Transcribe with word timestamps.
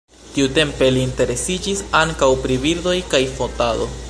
Tiutempe 0.35 0.87
li 0.95 1.03
interesiĝis 1.09 1.85
ankaŭ 2.03 2.33
pri 2.47 2.61
birdoj 2.67 2.99
kaj 3.15 3.25
fotado. 3.39 3.93